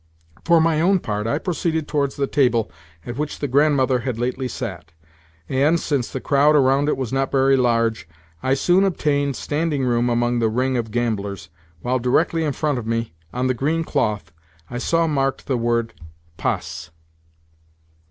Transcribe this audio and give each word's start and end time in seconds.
For 0.45 0.59
my 0.59 0.81
own 0.81 0.97
part 0.97 1.27
I 1.27 1.37
proceeded 1.37 1.87
towards 1.87 2.15
the 2.15 2.25
table 2.25 2.71
at 3.05 3.17
which 3.19 3.37
the 3.37 3.47
Grandmother 3.47 3.99
had 3.99 4.17
lately 4.17 4.47
sat; 4.47 4.93
and, 5.47 5.79
since 5.79 6.11
the 6.11 6.19
crowd 6.19 6.55
around 6.55 6.89
it 6.89 6.97
was 6.97 7.13
not 7.13 7.31
very 7.31 7.55
large, 7.55 8.09
I 8.41 8.55
soon 8.55 8.83
obtained 8.83 9.35
standing 9.35 9.83
room 9.85 10.09
among 10.09 10.39
the 10.39 10.49
ring 10.49 10.75
of 10.75 10.89
gamblers, 10.89 11.49
while 11.81 11.99
directly 11.99 12.43
in 12.43 12.53
front 12.53 12.79
of 12.79 12.87
me, 12.87 13.13
on 13.31 13.45
the 13.45 13.53
green 13.53 13.83
cloth, 13.83 14.31
I 14.71 14.79
saw 14.79 15.05
marked 15.05 15.45
the 15.45 15.55
word 15.55 15.93
"Passe." 16.35 16.89